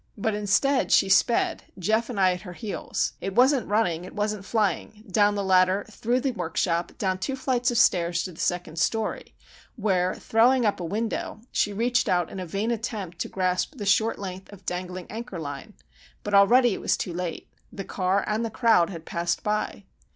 [0.17, 5.35] But instead she sped, Geof and I at her heels,—it wasn't running, it wasn't flying,—down
[5.35, 9.35] the ladder through the workshop, down two flights of stairs to the second story,
[9.75, 13.85] where, throwing up a window, she reached out in a vain attempt to grasp the
[13.85, 15.75] short length of dangling anchor line.
[16.23, 17.47] But already it was too late.
[17.71, 19.83] The car and the crowd had passed by.